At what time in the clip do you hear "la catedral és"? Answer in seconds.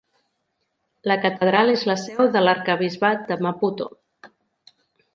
1.11-1.85